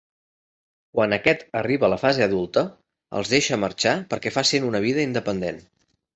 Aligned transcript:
Quan 0.95 1.11
aquest 1.17 1.43
arriba 1.59 1.87
a 1.87 1.91
la 1.95 1.99
fase 2.05 2.23
adulta, 2.27 2.65
els 3.21 3.35
deixa 3.35 3.61
marxar 3.67 3.95
perquè 4.15 4.35
facin 4.41 4.69
una 4.73 4.85
vida 4.89 5.07
independent. 5.11 5.63